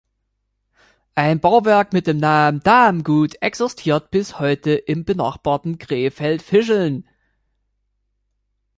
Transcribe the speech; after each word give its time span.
Ein 1.13 1.39
Bauwerk 1.39 1.93
mit 1.93 2.07
dem 2.07 2.17
Namen 2.17 2.61
„Damen 2.61 3.03
Gut“ 3.03 3.35
existiert 3.39 4.09
bis 4.09 4.39
heute 4.39 4.71
im 4.73 5.05
benachbarten 5.05 5.77
Krefeld-Fischeln. 5.77 7.07